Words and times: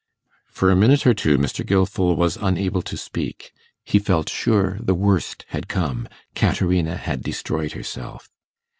For 0.49 0.71
a 0.71 0.75
minute 0.75 1.05
or 1.05 1.13
two 1.13 1.37
Mr. 1.37 1.63
Gilfil 1.63 2.15
was 2.17 2.35
unable 2.35 2.81
to 2.81 2.97
speak. 2.97 3.51
He 3.83 3.99
felt 3.99 4.29
sure 4.29 4.79
the 4.81 4.95
worst 4.95 5.45
had 5.49 5.67
come: 5.67 6.07
Caterina 6.33 6.97
had 6.97 7.21
destroyed 7.21 7.73
herself. 7.73 8.27